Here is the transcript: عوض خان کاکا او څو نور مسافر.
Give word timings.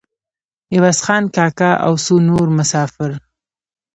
عوض 0.75 0.99
خان 1.05 1.23
کاکا 1.35 1.71
او 1.85 1.93
څو 2.05 2.13
نور 2.29 2.47
مسافر. 2.57 3.11